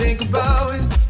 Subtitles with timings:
[0.00, 1.09] think about it.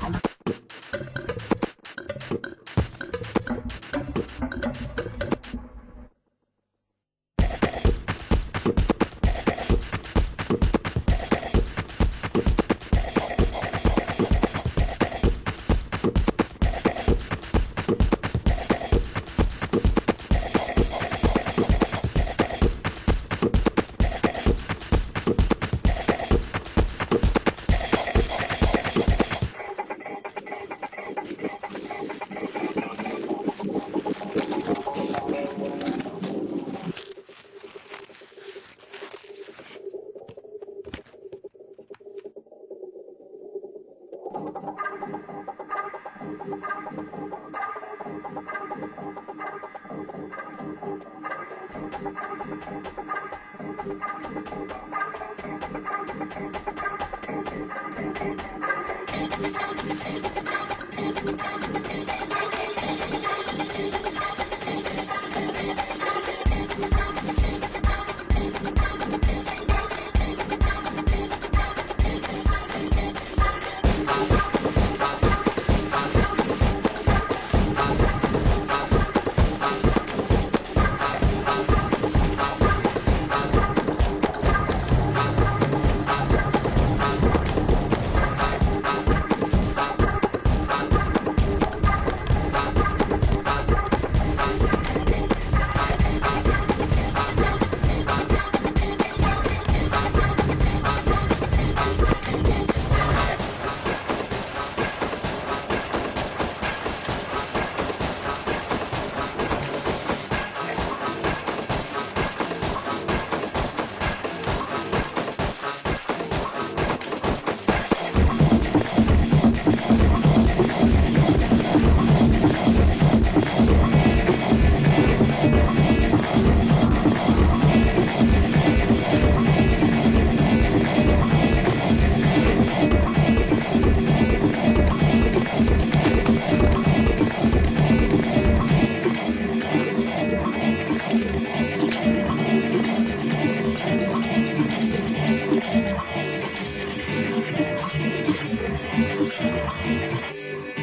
[148.91, 150.33] すいませ
[150.73, 150.80] ん。